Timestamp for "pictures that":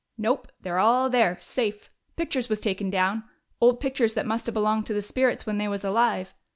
3.79-4.25